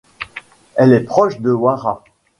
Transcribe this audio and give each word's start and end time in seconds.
Elle 0.77 0.93
est 0.93 1.03
proche 1.03 1.39
du 1.39 1.51
wara. 1.51 2.03